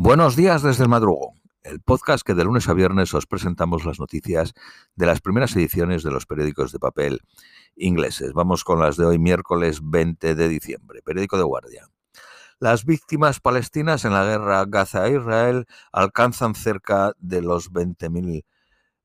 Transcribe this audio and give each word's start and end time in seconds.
Buenos 0.00 0.36
días 0.36 0.62
desde 0.62 0.84
el 0.84 0.88
madrugo, 0.88 1.34
el 1.64 1.80
podcast 1.80 2.24
que 2.24 2.34
de 2.34 2.44
lunes 2.44 2.68
a 2.68 2.72
viernes 2.72 3.12
os 3.14 3.26
presentamos 3.26 3.84
las 3.84 3.98
noticias 3.98 4.54
de 4.94 5.06
las 5.06 5.20
primeras 5.20 5.56
ediciones 5.56 6.04
de 6.04 6.12
los 6.12 6.24
periódicos 6.24 6.70
de 6.70 6.78
papel 6.78 7.20
ingleses. 7.74 8.32
Vamos 8.32 8.62
con 8.62 8.78
las 8.78 8.96
de 8.96 9.06
hoy, 9.06 9.18
miércoles 9.18 9.80
20 9.82 10.36
de 10.36 10.48
diciembre. 10.48 11.02
Periódico 11.02 11.36
de 11.36 11.42
Guardia. 11.42 11.88
Las 12.60 12.84
víctimas 12.84 13.40
palestinas 13.40 14.04
en 14.04 14.12
la 14.12 14.24
guerra 14.24 14.64
Gaza-Israel 14.68 15.66
alcanzan 15.90 16.54
cerca 16.54 17.14
de 17.18 17.42
los 17.42 17.72
20.000 17.72 18.44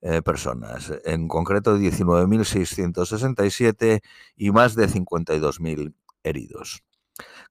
eh, 0.02 0.22
personas, 0.22 0.94
en 1.06 1.28
concreto 1.28 1.76
19.667 1.76 4.02
y 4.36 4.52
más 4.52 4.76
de 4.76 4.88
52.000 4.88 5.96
heridos. 6.22 6.84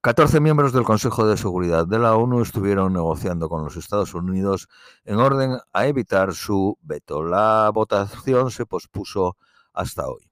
14 0.01 0.41
miembros 0.41 0.73
del 0.73 0.83
Consejo 0.83 1.27
de 1.27 1.37
Seguridad 1.37 1.87
de 1.87 2.01
la 2.01 2.17
ONU 2.17 2.43
estuvieron 2.43 2.93
negociando 2.93 3.49
con 3.49 3.63
los 3.63 3.77
Estados 3.77 4.15
Unidos 4.15 4.69
en 5.05 5.19
orden 5.19 5.59
a 5.73 5.87
evitar 5.87 6.35
su 6.35 6.77
veto. 6.83 7.23
La 7.23 7.71
votación 7.73 8.51
se 8.51 8.67
pospuso 8.67 9.37
hasta 9.73 10.09
hoy. 10.09 10.29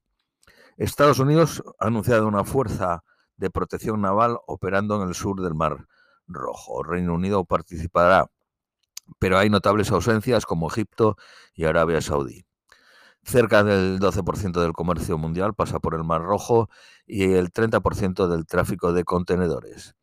Estados 0.76 1.20
Unidos 1.20 1.62
ha 1.78 1.86
anunciado 1.86 2.26
una 2.26 2.42
fuerza 2.42 3.04
de 3.36 3.50
protección 3.50 4.00
naval 4.00 4.38
operando 4.46 5.00
en 5.00 5.08
el 5.08 5.14
sur 5.14 5.40
del 5.40 5.54
Mar 5.54 5.86
Rojo. 6.26 6.82
Reino 6.82 7.14
Unido 7.14 7.44
participará, 7.44 8.28
pero 9.18 9.38
hay 9.38 9.50
notables 9.50 9.92
ausencias 9.92 10.46
como 10.46 10.68
Egipto 10.68 11.16
y 11.54 11.64
Arabia 11.64 12.00
Saudí. 12.00 12.44
Cerca 13.22 13.62
del 13.62 14.00
12% 14.00 14.60
del 14.60 14.72
comercio 14.72 15.18
mundial 15.18 15.54
pasa 15.54 15.78
por 15.78 15.94
el 15.94 16.04
Mar 16.04 16.22
Rojo 16.22 16.68
y 17.06 17.32
el 17.34 17.52
30% 17.52 18.28
del 18.28 18.46
tráfico 18.46 18.92
de 18.92 19.04
contenedores. 19.04 19.94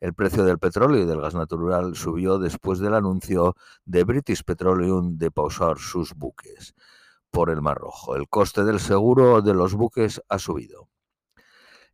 El 0.00 0.14
precio 0.14 0.44
del 0.44 0.58
petróleo 0.58 1.02
y 1.02 1.06
del 1.06 1.20
gas 1.20 1.34
natural 1.34 1.96
subió 1.96 2.38
después 2.38 2.78
del 2.78 2.94
anuncio 2.94 3.56
de 3.84 4.04
British 4.04 4.44
Petroleum 4.44 5.16
de 5.18 5.30
pausar 5.30 5.78
sus 5.78 6.14
buques 6.14 6.74
por 7.30 7.50
el 7.50 7.62
Mar 7.62 7.78
Rojo. 7.78 8.16
El 8.16 8.28
coste 8.28 8.64
del 8.64 8.80
seguro 8.80 9.42
de 9.42 9.54
los 9.54 9.74
buques 9.74 10.22
ha 10.28 10.38
subido. 10.38 10.88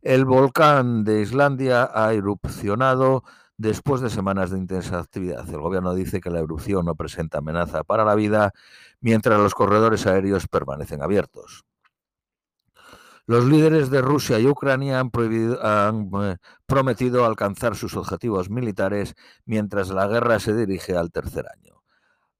El 0.01 0.25
volcán 0.25 1.05
de 1.05 1.21
Islandia 1.21 1.89
ha 1.93 2.13
erupcionado 2.13 3.23
después 3.57 4.01
de 4.01 4.09
semanas 4.09 4.51
de 4.51 4.57
intensa 4.57 4.99
actividad. 4.99 5.47
El 5.49 5.59
gobierno 5.59 5.93
dice 5.93 6.21
que 6.21 6.29
la 6.29 6.39
erupción 6.39 6.85
no 6.85 6.95
presenta 6.95 7.39
amenaza 7.39 7.83
para 7.83 8.05
la 8.05 8.15
vida, 8.15 8.51
mientras 8.99 9.39
los 9.39 9.53
corredores 9.53 10.05
aéreos 10.07 10.47
permanecen 10.47 11.01
abiertos. 11.01 11.63
Los 13.25 13.45
líderes 13.45 13.89
de 13.89 14.01
Rusia 14.01 14.37
y 14.39 14.47
Ucrania 14.47 14.99
han, 14.99 15.09
eh, 15.13 16.37
prometido 16.65 17.25
alcanzar 17.25 17.75
sus 17.75 17.95
objetivos 17.95 18.49
militares 18.49 19.15
mientras 19.45 19.89
la 19.89 20.07
guerra 20.07 20.39
se 20.39 20.53
dirige 20.53 20.97
al 20.97 21.09
tercer 21.09 21.45
año. 21.47 21.81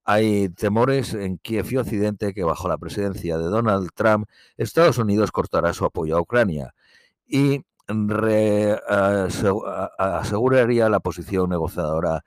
Hay 0.03 0.49
temores 0.49 1.13
en 1.13 1.37
Kiev 1.37 1.71
y 1.71 1.77
Occidente 1.77 2.33
que 2.33 2.43
bajo 2.43 2.67
la 2.67 2.77
presidencia 2.77 3.37
de 3.37 3.45
Donald 3.45 3.91
Trump, 3.95 4.27
Estados 4.57 4.97
Unidos 4.97 5.31
cortará 5.31 5.73
su 5.73 5.85
apoyo 5.85 6.17
a 6.17 6.21
Ucrania 6.21 6.73
y 7.25 7.63
aseguraría 9.97 10.89
la 10.89 10.99
posición 10.99 11.49
negociadora 11.49 12.23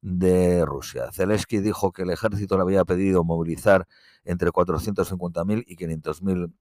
de 0.00 0.64
Rusia. 0.64 1.10
Zelensky 1.12 1.58
dijo 1.58 1.92
que 1.92 2.02
el 2.02 2.10
ejército 2.10 2.56
le 2.56 2.62
había 2.62 2.84
pedido 2.84 3.24
movilizar 3.24 3.86
entre 4.24 4.50
450.000 4.50 5.64
y 5.66 5.76
500.000 5.76 6.52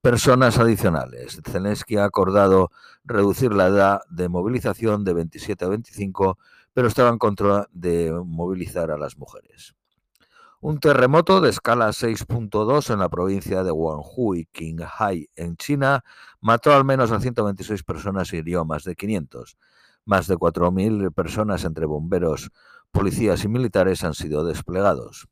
personas 0.00 0.58
adicionales. 0.58 1.40
Zelensky 1.44 1.96
ha 1.98 2.04
acordado 2.04 2.70
reducir 3.04 3.52
la 3.52 3.66
edad 3.66 4.00
de 4.08 4.28
movilización 4.28 5.04
de 5.04 5.14
27 5.14 5.64
a 5.64 5.68
25, 5.68 6.38
pero 6.72 6.88
estaba 6.88 7.10
en 7.10 7.18
contra 7.18 7.68
de 7.72 8.12
movilizar 8.24 8.90
a 8.90 8.98
las 8.98 9.18
mujeres. 9.18 9.74
Un 10.62 10.78
terremoto 10.78 11.40
de 11.40 11.48
escala 11.48 11.88
6.2 11.88 12.92
en 12.92 12.98
la 12.98 13.08
provincia 13.08 13.64
de 13.64 13.70
Guangzhou 13.70 14.34
y 14.34 14.44
Qinghai, 14.44 15.30
en 15.34 15.56
China, 15.56 16.04
mató 16.42 16.74
al 16.74 16.84
menos 16.84 17.12
a 17.12 17.18
126 17.18 17.82
personas 17.82 18.30
y 18.34 18.36
hirió 18.36 18.66
más 18.66 18.84
de 18.84 18.94
500. 18.94 19.56
Más 20.04 20.26
de 20.26 20.36
4.000 20.36 21.14
personas 21.14 21.64
entre 21.64 21.86
bomberos, 21.86 22.50
policías 22.90 23.42
y 23.42 23.48
militares 23.48 24.04
han 24.04 24.12
sido 24.12 24.44
desplegados. 24.44 25.28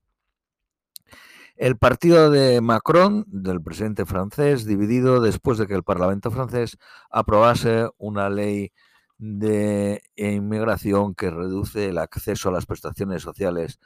El 1.57 1.77
partido 1.77 2.31
de 2.31 2.63
Macron, 2.63 3.27
del 3.27 3.61
presidente 3.61 4.07
francés, 4.07 4.65
dividido 4.65 5.21
después 5.21 5.59
de 5.59 5.67
que 5.67 5.75
el 5.75 5.83
Parlamento 5.83 6.31
francés 6.31 6.79
aprobase 7.11 7.91
una 7.99 8.31
ley 8.31 8.73
de 9.19 10.01
inmigración 10.17 11.15
que 11.15 11.31
reduce 11.31 11.91
el 11.91 11.99
acceso 11.99 12.49
a 12.49 12.53
las 12.53 12.65
prestaciones 12.65 13.21
sociales 13.21 13.79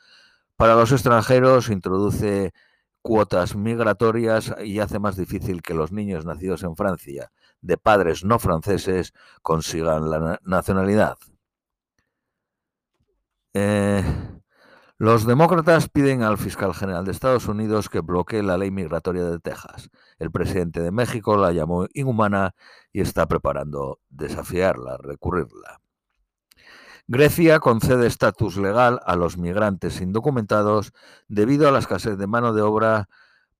para 0.62 0.76
los 0.76 0.92
extranjeros 0.92 1.70
introduce 1.70 2.54
cuotas 3.02 3.56
migratorias 3.56 4.54
y 4.64 4.78
hace 4.78 5.00
más 5.00 5.16
difícil 5.16 5.60
que 5.60 5.74
los 5.74 5.90
niños 5.90 6.24
nacidos 6.24 6.62
en 6.62 6.76
Francia 6.76 7.32
de 7.62 7.76
padres 7.78 8.22
no 8.22 8.38
franceses 8.38 9.12
consigan 9.42 10.08
la 10.08 10.38
nacionalidad. 10.44 11.18
Eh, 13.54 14.04
los 14.98 15.26
demócratas 15.26 15.88
piden 15.88 16.22
al 16.22 16.38
fiscal 16.38 16.72
general 16.74 17.06
de 17.06 17.10
Estados 17.10 17.48
Unidos 17.48 17.88
que 17.88 17.98
bloquee 17.98 18.44
la 18.44 18.56
ley 18.56 18.70
migratoria 18.70 19.24
de 19.24 19.40
Texas. 19.40 19.90
El 20.20 20.30
presidente 20.30 20.80
de 20.80 20.92
México 20.92 21.36
la 21.36 21.50
llamó 21.50 21.88
inhumana 21.92 22.54
y 22.92 23.00
está 23.00 23.26
preparando 23.26 23.98
desafiarla, 24.10 24.96
recurrirla. 24.96 25.80
Grecia 27.14 27.60
concede 27.60 28.06
estatus 28.06 28.56
legal 28.56 28.98
a 29.04 29.16
los 29.16 29.36
migrantes 29.36 30.00
indocumentados 30.00 30.94
debido 31.28 31.68
a 31.68 31.70
la 31.70 31.80
escasez 31.80 32.16
de 32.16 32.26
mano 32.26 32.54
de 32.54 32.62
obra 32.62 33.10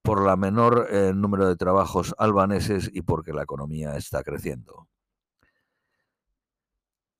por 0.01 0.25
la 0.25 0.37
menor 0.37 0.87
eh, 0.91 1.13
número 1.15 1.47
de 1.47 1.57
trabajos 1.57 2.15
albaneses 2.17 2.91
y 2.91 3.03
porque 3.03 3.35
la 3.35 3.43
economía 3.43 3.95
está 3.99 4.23
creciendo. 4.23 4.89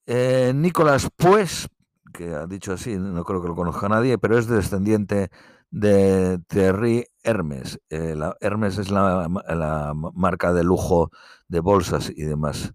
Eh, 0.07 0.53
Nicolás 0.55 1.11
Pues, 1.15 1.69
que 2.15 2.33
ha 2.35 2.47
dicho 2.47 2.73
así, 2.73 2.97
no 2.97 3.25
creo 3.25 3.43
que 3.43 3.49
lo 3.49 3.55
conozca 3.55 3.91
nadie, 3.91 4.17
pero 4.17 4.39
es 4.39 4.47
descendiente 4.47 5.29
de 5.71 6.41
Thierry 6.49 7.09
Hermes. 7.23 7.79
Eh, 7.91 8.17
Hermes 8.41 8.79
es 8.79 8.91
la, 8.91 9.29
la 9.51 9.93
marca 10.15 10.55
de 10.55 10.65
lujo 10.65 11.11
de 11.49 11.61
bolsas 11.61 12.09
y 12.09 12.23
demás 12.23 12.73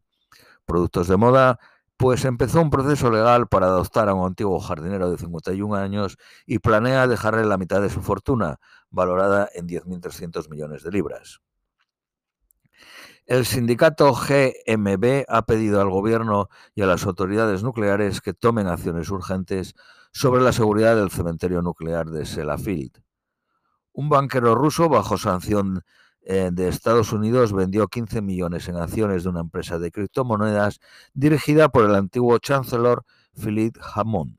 productos 0.63 1.07
de 1.07 1.17
moda 1.17 1.59
pues 1.97 2.25
empezó 2.25 2.61
un 2.61 2.69
proceso 2.69 3.09
legal 3.09 3.47
para 3.47 3.65
adoptar 3.65 4.07
a 4.07 4.13
un 4.13 4.25
antiguo 4.27 4.59
jardinero 4.59 5.09
de 5.09 5.17
51 5.17 5.75
años 5.75 6.17
y 6.45 6.59
planea 6.59 7.07
dejarle 7.07 7.43
la 7.45 7.57
mitad 7.57 7.81
de 7.81 7.89
su 7.89 8.01
fortuna, 8.01 8.59
valorada 8.91 9.49
en 9.53 9.67
10.300 9.67 10.49
millones 10.49 10.83
de 10.83 10.91
libras. 10.91 11.41
El 13.25 13.45
sindicato 13.45 14.13
GMB 14.13 15.25
ha 15.27 15.41
pedido 15.45 15.81
al 15.81 15.89
gobierno 15.89 16.49
y 16.75 16.83
a 16.83 16.85
las 16.85 17.05
autoridades 17.05 17.61
nucleares 17.61 18.21
que 18.21 18.33
tomen 18.33 18.67
acciones 18.67 19.09
urgentes 19.09 19.75
sobre 20.13 20.41
la 20.41 20.53
seguridad 20.53 20.95
del 20.95 21.11
cementerio 21.11 21.61
nuclear 21.61 22.09
de 22.09 22.25
Sellafield. 22.25 23.03
Un 23.91 24.07
banquero 24.07 24.55
ruso 24.55 24.87
bajo 24.87 25.17
sanción 25.17 25.83
eh, 26.29 26.49
de 26.51 26.67
Estados 26.67 27.13
Unidos 27.13 27.53
vendió 27.53 27.87
15 27.87 28.21
millones 28.21 28.67
en 28.67 28.75
acciones 28.75 29.23
de 29.23 29.29
una 29.29 29.39
empresa 29.39 29.79
de 29.79 29.91
criptomonedas 29.91 30.81
dirigida 31.13 31.69
por 31.69 31.85
el 31.85 31.95
antiguo 31.95 32.37
chancellor 32.39 33.05
Philip 33.41 33.77
Hammond. 33.95 34.35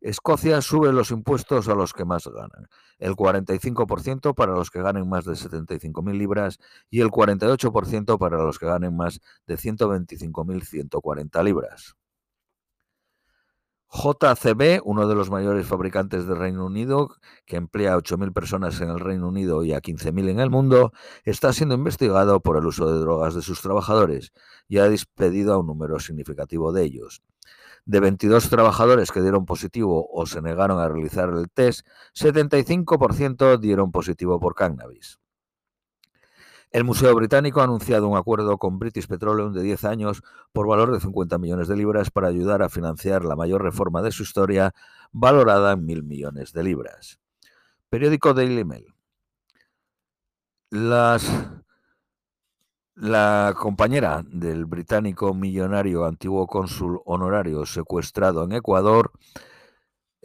Escocia 0.00 0.60
sube 0.60 0.92
los 0.92 1.12
impuestos 1.12 1.68
a 1.68 1.76
los 1.76 1.92
que 1.92 2.04
más 2.04 2.26
ganan, 2.26 2.68
el 2.98 3.14
45% 3.14 4.34
para 4.34 4.54
los 4.54 4.72
que 4.72 4.82
ganen 4.82 5.08
más 5.08 5.24
de 5.24 5.34
75.000 5.34 6.18
libras 6.18 6.58
y 6.90 7.00
el 7.00 7.10
48% 7.10 8.18
para 8.18 8.36
los 8.36 8.58
que 8.58 8.66
ganen 8.66 8.96
más 8.96 9.20
de 9.46 9.56
125.140 9.56 11.44
libras. 11.44 11.94
JCB, 13.94 14.80
uno 14.84 15.06
de 15.06 15.14
los 15.14 15.30
mayores 15.30 15.68
fabricantes 15.68 16.26
del 16.26 16.36
Reino 16.36 16.66
Unido, 16.66 17.10
que 17.46 17.54
emplea 17.54 17.94
a 17.94 17.98
8.000 17.98 18.32
personas 18.32 18.80
en 18.80 18.90
el 18.90 18.98
Reino 18.98 19.28
Unido 19.28 19.62
y 19.62 19.72
a 19.72 19.80
15.000 19.80 20.30
en 20.30 20.40
el 20.40 20.50
mundo, 20.50 20.92
está 21.22 21.52
siendo 21.52 21.76
investigado 21.76 22.40
por 22.40 22.56
el 22.56 22.66
uso 22.66 22.92
de 22.92 22.98
drogas 22.98 23.34
de 23.34 23.42
sus 23.42 23.62
trabajadores 23.62 24.32
y 24.68 24.78
ha 24.78 24.88
despedido 24.88 25.54
a 25.54 25.58
un 25.58 25.68
número 25.68 26.00
significativo 26.00 26.72
de 26.72 26.82
ellos. 26.82 27.22
De 27.86 28.00
22 28.00 28.50
trabajadores 28.50 29.12
que 29.12 29.22
dieron 29.22 29.46
positivo 29.46 30.08
o 30.10 30.26
se 30.26 30.42
negaron 30.42 30.80
a 30.80 30.88
realizar 30.88 31.28
el 31.28 31.48
test, 31.48 31.86
75% 32.14 33.58
dieron 33.60 33.92
positivo 33.92 34.40
por 34.40 34.56
cannabis. 34.56 35.20
El 36.74 36.82
Museo 36.82 37.14
Británico 37.14 37.60
ha 37.60 37.64
anunciado 37.64 38.08
un 38.08 38.16
acuerdo 38.16 38.58
con 38.58 38.80
British 38.80 39.06
Petroleum 39.06 39.52
de 39.52 39.62
10 39.62 39.84
años 39.84 40.24
por 40.52 40.66
valor 40.66 40.90
de 40.90 40.98
50 40.98 41.38
millones 41.38 41.68
de 41.68 41.76
libras 41.76 42.10
para 42.10 42.26
ayudar 42.26 42.62
a 42.62 42.68
financiar 42.68 43.24
la 43.24 43.36
mayor 43.36 43.62
reforma 43.62 44.02
de 44.02 44.10
su 44.10 44.24
historia, 44.24 44.74
valorada 45.12 45.74
en 45.74 45.86
mil 45.86 46.02
millones 46.02 46.52
de 46.52 46.64
libras. 46.64 47.20
Periódico 47.88 48.34
Daily 48.34 48.64
Mail. 48.64 48.92
la 52.96 53.54
compañera 53.56 54.24
del 54.26 54.64
británico 54.64 55.32
millonario 55.32 56.04
antiguo 56.04 56.48
cónsul 56.48 57.00
honorario 57.04 57.66
secuestrado 57.66 58.42
en 58.42 58.50
Ecuador 58.50 59.12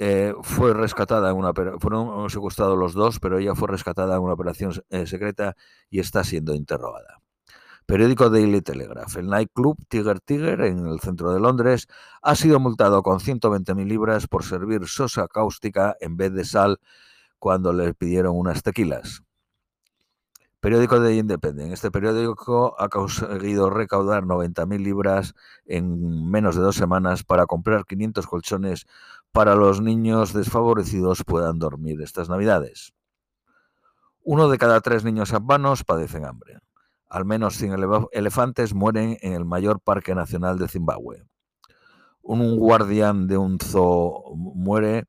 eh, 0.01 0.33
fue 0.43 0.73
rescatada 0.73 1.29
en 1.29 1.35
una 1.35 1.51
fueron 1.53 2.29
secuestrados 2.29 2.77
los 2.77 2.93
dos, 2.93 3.19
pero 3.19 3.37
ella 3.37 3.53
fue 3.53 3.67
rescatada 3.67 4.15
en 4.15 4.21
una 4.21 4.31
operación 4.31 4.71
eh, 4.89 5.05
secreta 5.05 5.57
y 5.89 5.99
está 5.99 6.23
siendo 6.23 6.55
interrogada. 6.55 7.19
Periódico 7.85 8.29
Daily 8.29 8.61
Telegraph. 8.61 9.17
El 9.17 9.27
nightclub 9.27 9.75
Tiger 9.89 10.21
Tiger 10.21 10.61
en 10.61 10.87
el 10.87 11.01
centro 11.01 11.33
de 11.33 11.41
Londres 11.41 11.87
ha 12.21 12.35
sido 12.35 12.61
multado 12.61 13.03
con 13.03 13.19
120.000 13.19 13.85
libras 13.85 14.27
por 14.27 14.45
servir 14.45 14.87
sosa 14.87 15.27
cáustica 15.27 15.97
en 15.99 16.15
vez 16.15 16.31
de 16.31 16.45
sal 16.45 16.79
cuando 17.37 17.73
le 17.73 17.93
pidieron 17.93 18.37
unas 18.37 18.63
tequilas. 18.63 19.23
Periódico 20.61 20.99
de 20.99 21.15
Independent. 21.15 21.71
Este 21.71 21.89
periódico 21.89 22.75
ha 22.79 22.89
conseguido 22.89 23.69
recaudar 23.69 24.23
90.000 24.23 24.83
libras 24.83 25.33
en 25.65 26.29
menos 26.29 26.57
de 26.57 26.61
dos 26.61 26.75
semanas 26.75 27.23
para 27.23 27.45
comprar 27.45 27.85
500 27.85 28.27
colchones 28.27 28.85
para 29.31 29.55
los 29.55 29.81
niños 29.81 30.33
desfavorecidos 30.33 31.23
puedan 31.23 31.59
dormir 31.59 32.01
estas 32.01 32.29
navidades. 32.29 32.93
Uno 34.23 34.49
de 34.49 34.57
cada 34.57 34.81
tres 34.81 35.03
niños 35.03 35.33
afganos 35.33 35.83
padecen 35.83 36.25
hambre. 36.25 36.59
Al 37.07 37.25
menos 37.25 37.55
100 37.55 37.75
elefantes 38.11 38.73
mueren 38.73 39.17
en 39.21 39.33
el 39.33 39.45
mayor 39.45 39.81
parque 39.81 40.13
nacional 40.13 40.59
de 40.59 40.67
Zimbabue. 40.67 41.23
Un 42.21 42.57
guardián 42.57 43.27
de 43.27 43.37
un 43.37 43.57
zoo 43.59 44.35
muere 44.35 45.05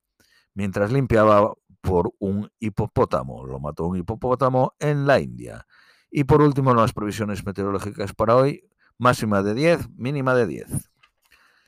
mientras 0.54 0.92
limpiaba 0.92 1.52
por 1.80 2.12
un 2.18 2.50
hipopótamo. 2.58 3.44
Lo 3.46 3.60
mató 3.60 3.86
un 3.86 3.98
hipopótamo 3.98 4.74
en 4.78 5.06
la 5.06 5.20
India. 5.20 5.66
Y 6.10 6.24
por 6.24 6.42
último, 6.42 6.74
las 6.74 6.92
previsiones 6.92 7.44
meteorológicas 7.44 8.14
para 8.14 8.36
hoy, 8.36 8.68
máxima 8.98 9.42
de 9.42 9.54
10, 9.54 9.90
mínima 9.96 10.34
de 10.34 10.46
10. 10.46 10.89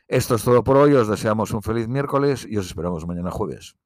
Esto 0.09 0.35
es 0.35 0.45
todo 0.45 0.63
por 0.63 0.77
hoy, 0.77 0.93
os 0.95 1.09
deseamos 1.09 1.53
un 1.53 1.63
feliz 1.63 1.89
miércoles 1.89 2.47
y 2.49 2.57
os 2.57 2.67
esperamos 2.67 3.07
mañana 3.07 3.31
jueves. 3.31 3.77